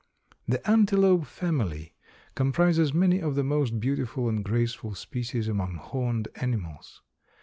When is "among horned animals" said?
5.47-7.03